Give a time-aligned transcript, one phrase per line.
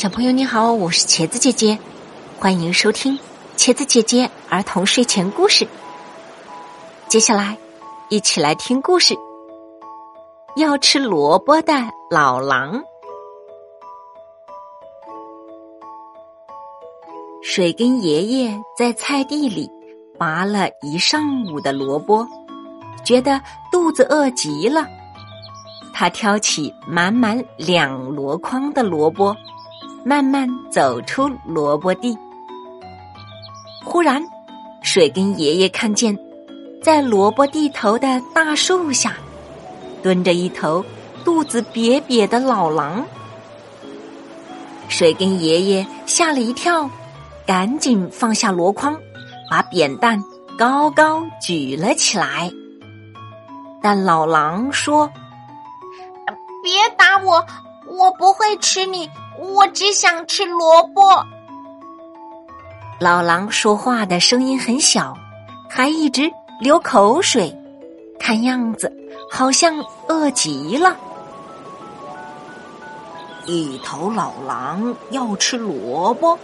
[0.00, 1.78] 小朋友你好，我是茄子姐姐，
[2.38, 3.18] 欢迎收听
[3.54, 5.68] 茄子姐姐儿童睡前故事。
[7.06, 7.58] 接下来，
[8.08, 9.14] 一起来听故事。
[10.56, 11.74] 要吃萝卜的
[12.10, 12.82] 老狼，
[17.42, 19.70] 水根爷爷在菜地里
[20.18, 22.26] 拔了一上午的萝卜，
[23.04, 23.38] 觉得
[23.70, 24.88] 肚子饿极了，
[25.92, 29.36] 他挑起满满两箩筐的萝卜。
[30.02, 32.16] 慢慢走出萝卜地，
[33.84, 34.22] 忽然，
[34.82, 36.18] 水根爷爷看见，
[36.82, 39.14] 在萝卜地头的大树下，
[40.02, 40.82] 蹲着一头
[41.22, 43.04] 肚子瘪瘪的老狼。
[44.88, 46.88] 水根爷爷吓了一跳，
[47.46, 48.98] 赶紧放下箩筐，
[49.50, 50.24] 把扁担
[50.58, 52.50] 高高举了起来。
[53.82, 55.10] 但老狼说
[56.64, 57.44] ：“别打我，
[57.86, 59.08] 我不会吃你。”
[59.40, 61.24] 我只想吃萝卜。
[62.98, 65.16] 老狼说话的声音很小，
[65.66, 67.56] 还一直流口水，
[68.18, 68.92] 看样子
[69.30, 69.74] 好像
[70.08, 70.94] 饿极了。
[73.46, 76.38] 一头老狼要吃萝卜，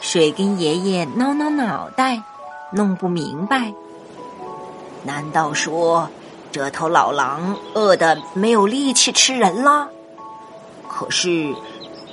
[0.00, 2.18] 水根爷爷挠挠脑袋，
[2.72, 3.70] 弄不明白。
[5.02, 6.08] 难道说
[6.50, 9.90] 这头老狼饿得没有力气吃人了？
[10.98, 11.54] 可是，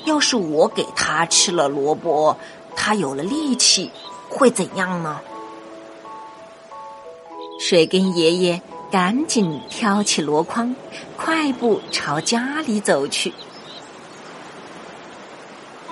[0.03, 2.35] 要是我给他吃了萝卜，
[2.75, 3.89] 他有了力气，
[4.27, 5.21] 会怎样呢？
[7.61, 8.61] 水根爷爷
[8.91, 10.75] 赶紧挑起箩筐，
[11.15, 13.33] 快步朝家里走去。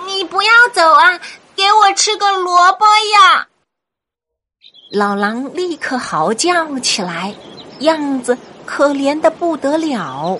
[0.05, 1.17] 你不要走啊！
[1.55, 3.47] 给我吃个萝卜呀！
[4.91, 7.33] 老狼立刻嚎叫起来，
[7.79, 10.37] 样子可怜的不得了。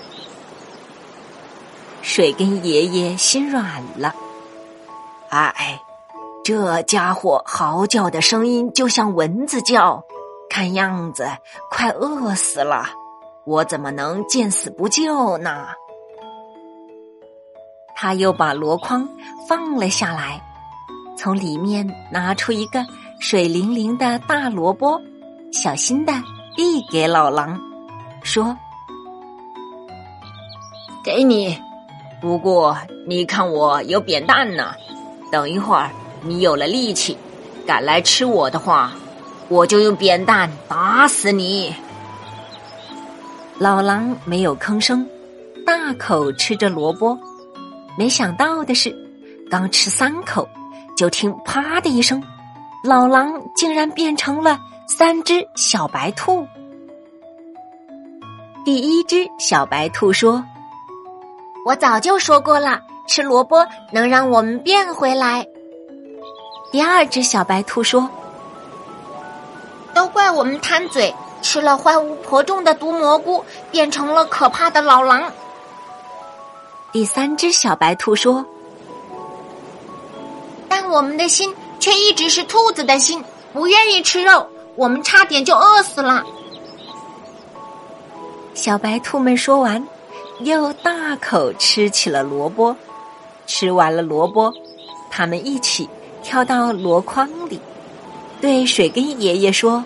[2.02, 4.14] 水根爷爷心软了，
[5.30, 5.80] 哎，
[6.44, 10.04] 这家伙嚎叫的声音就像蚊子叫，
[10.50, 11.26] 看样子
[11.70, 12.86] 快饿死了，
[13.46, 15.68] 我怎么能见死不救呢？
[17.94, 19.08] 他又把箩筐
[19.48, 20.42] 放了下来，
[21.16, 22.84] 从里面拿出一个
[23.20, 25.00] 水灵灵的大萝卜，
[25.52, 26.12] 小心的
[26.56, 27.58] 递给老狼，
[28.24, 28.56] 说
[31.04, 31.56] ：“给你。”
[32.22, 34.72] 不过，你看我有扁担呢。
[35.32, 35.90] 等一会儿
[36.22, 37.16] 你有了力气，
[37.66, 38.92] 敢来吃我的话，
[39.48, 41.74] 我就用扁担打死你。
[43.58, 45.04] 老狼没有吭声，
[45.66, 47.18] 大口吃着萝卜。
[47.98, 48.96] 没想到的是，
[49.50, 50.48] 刚吃三口，
[50.96, 52.22] 就听“啪”的一声，
[52.84, 56.46] 老狼竟然变成了三只小白兔。
[58.64, 60.40] 第一只小白兔说。
[61.64, 65.46] 我早就说过了，吃萝卜能让我们变回来。
[66.72, 68.08] 第二只小白兔说
[69.94, 75.30] ：“都怪我们贪嘴，吃了坏巫婆种的毒蘑菇，变成了可怕的老狼。”
[76.90, 78.44] 第三只小白兔说
[80.68, 84.44] ：“但我们的心却一直是兔子的心，不愿意吃肉，
[84.74, 86.24] 我们差点就饿死了。”
[88.52, 89.86] 小白兔们说完。
[90.44, 92.76] 又大口吃起了萝卜，
[93.46, 94.52] 吃完了萝卜，
[95.10, 95.88] 他们一起
[96.22, 97.60] 跳到箩筐里，
[98.40, 99.84] 对水根爷爷说：“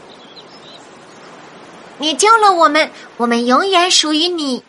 [1.98, 4.62] 你救了我们，我们永远属于你。”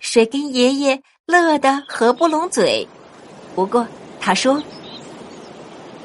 [0.00, 2.86] 水根爷爷乐得合不拢嘴，
[3.54, 3.86] 不过
[4.20, 4.62] 他说：“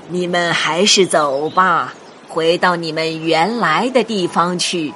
[0.10, 1.94] 你们还是走吧，
[2.28, 4.94] 回到你们原来的地方去，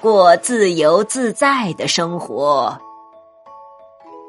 [0.00, 2.78] 过自由自在的生活。”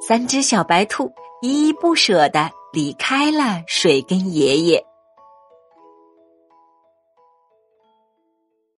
[0.02, 1.12] 三只小白兔
[1.42, 4.89] 依依不舍地离开了水根爷爷。